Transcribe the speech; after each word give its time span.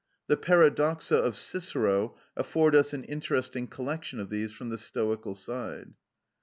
The 0.25 0.35
Paradoxa 0.35 1.15
of 1.15 1.35
Cicero 1.35 2.17
afford 2.35 2.73
us 2.75 2.91
an 2.91 3.03
interesting 3.03 3.67
collection 3.67 4.19
of 4.19 4.31
these 4.31 4.51
from 4.51 4.69
the 4.69 4.77
Stoical 4.79 5.35
side. 5.35 5.93